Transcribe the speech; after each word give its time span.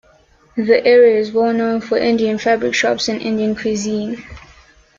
The 0.57 0.83
area 0.83 1.19
is 1.19 1.31
well 1.31 1.53
known 1.53 1.79
for 1.79 1.95
Indian 1.95 2.39
fabric 2.39 2.73
shops 2.73 3.07
and 3.07 3.21
Indian 3.21 3.55
cuisine. 3.55 4.23